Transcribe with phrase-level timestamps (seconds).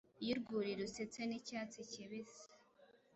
[0.23, 2.43] iyo urwuri rusetse n'icyatsi kibisi,